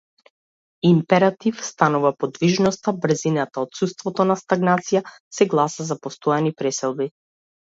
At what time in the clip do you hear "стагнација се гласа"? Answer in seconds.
4.43-5.89